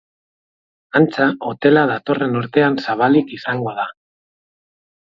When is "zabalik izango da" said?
2.87-3.89